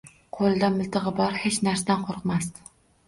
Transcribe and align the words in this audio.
Qo’lida 0.37 0.69
miltig’i 0.77 1.13
bor, 1.21 1.37
hech 1.43 1.59
narsadan 1.67 2.07
qo’rqmasdi. 2.09 2.67